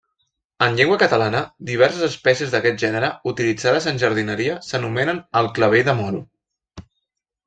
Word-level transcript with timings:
En 0.67 0.77
llengua 0.77 0.95
catalana 1.01 1.41
diverses 1.69 2.05
espècies 2.07 2.55
d'aquest 2.55 2.81
gènere, 2.83 3.09
utilitzades 3.35 3.87
en 3.91 4.01
jardineria, 4.05 4.55
s'anomenen 4.71 5.21
clavell 5.59 5.85
de 5.91 5.95
moro. 6.01 6.23